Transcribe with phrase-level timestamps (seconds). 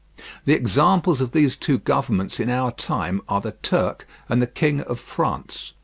[0.45, 4.81] The examples of these two governments in our time are the Turk and the King
[4.81, 5.73] of France.